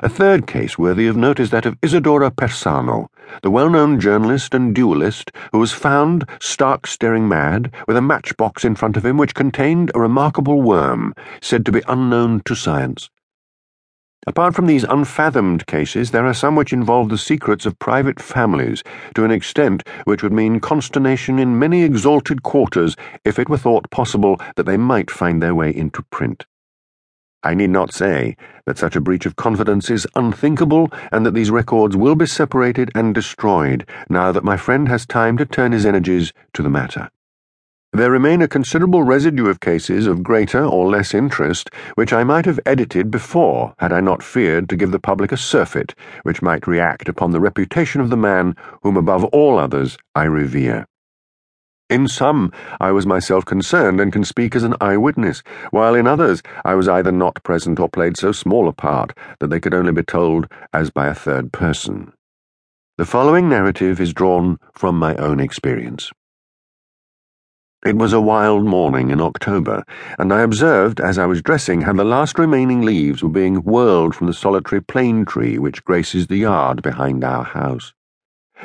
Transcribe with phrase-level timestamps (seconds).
[0.00, 3.08] A third case worthy of note is that of Isadora Persano,
[3.42, 8.64] the well known journalist and duelist who was found stark staring mad with a matchbox
[8.64, 13.10] in front of him which contained a remarkable worm said to be unknown to science.
[14.24, 18.84] Apart from these unfathomed cases, there are some which involve the secrets of private families
[19.16, 22.94] to an extent which would mean consternation in many exalted quarters
[23.24, 26.46] if it were thought possible that they might find their way into print.
[27.44, 28.36] I need not say
[28.66, 32.90] that such a breach of confidence is unthinkable and that these records will be separated
[32.96, 37.10] and destroyed now that my friend has time to turn his energies to the matter.
[37.92, 42.44] There remain a considerable residue of cases of greater or less interest which I might
[42.44, 46.66] have edited before had I not feared to give the public a surfeit which might
[46.66, 50.86] react upon the reputation of the man whom above all others I revere.
[51.90, 56.42] In some, I was myself concerned and can speak as an eyewitness, while in others
[56.62, 59.92] I was either not present or played so small a part that they could only
[59.92, 62.12] be told as by a third person.
[62.98, 66.10] The following narrative is drawn from my own experience.
[67.86, 69.84] It was a wild morning in October,
[70.18, 74.14] and I observed as I was dressing how the last remaining leaves were being whirled
[74.14, 77.94] from the solitary plane tree which graces the yard behind our house.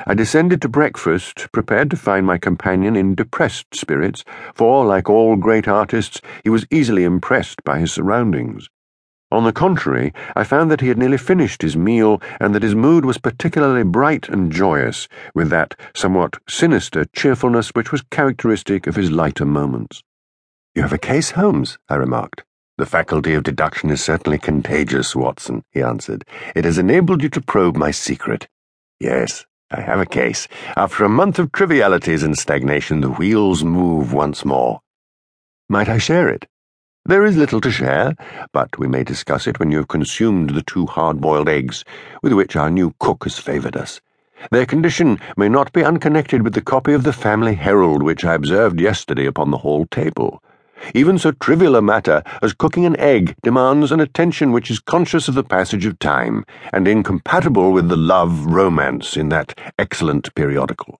[0.05, 5.35] I descended to breakfast, prepared to find my companion in depressed spirits, for, like all
[5.35, 8.69] great artists, he was easily impressed by his surroundings.
[9.31, 12.75] On the contrary, I found that he had nearly finished his meal and that his
[12.75, 18.95] mood was particularly bright and joyous, with that somewhat sinister cheerfulness which was characteristic of
[18.95, 20.03] his lighter moments.
[20.75, 22.43] You have a case, Holmes, I remarked.
[22.77, 26.25] The faculty of deduction is certainly contagious, Watson, he answered.
[26.55, 28.47] It has enabled you to probe my secret.
[28.99, 30.47] Yes, I have a case.
[30.77, 34.81] After a month of trivialities and stagnation, the wheels move once more.
[35.67, 36.45] Might I share it?
[37.05, 38.15] There is little to share,
[38.53, 41.83] but we may discuss it when you have consumed the two hard boiled eggs
[42.21, 43.99] with which our new cook has favoured us.
[44.51, 48.35] Their condition may not be unconnected with the copy of the Family Herald which I
[48.35, 50.43] observed yesterday upon the hall table.
[50.93, 55.27] Even so trivial a matter as cooking an egg demands an attention which is conscious
[55.27, 60.99] of the passage of time and incompatible with the love romance in that excellent periodical.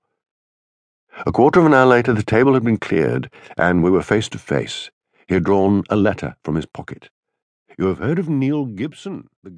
[1.26, 4.28] A quarter of an hour later, the table had been cleared, and we were face
[4.30, 4.90] to face.
[5.28, 7.10] He had drawn a letter from his pocket.
[7.78, 9.50] You have heard of Neil Gibson, the